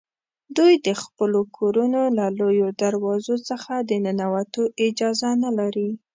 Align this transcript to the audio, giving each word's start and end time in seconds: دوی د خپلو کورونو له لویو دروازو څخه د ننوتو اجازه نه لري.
دوی 0.57 0.73
د 0.87 0.89
خپلو 1.03 1.39
کورونو 1.57 2.01
له 2.17 2.25
لویو 2.39 2.67
دروازو 2.81 3.35
څخه 3.49 3.73
د 3.89 3.91
ننوتو 4.05 4.63
اجازه 4.87 5.29
نه 5.43 5.51
لري. 5.59 5.89